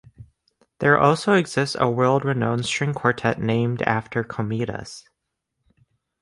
There 0.79 0.97
also 0.97 1.33
exists 1.33 1.77
a 1.79 1.87
world-renowned 1.87 2.65
string 2.65 2.91
quartet 2.91 3.39
named 3.39 3.83
after 3.83 4.23
Komitas. 4.23 5.03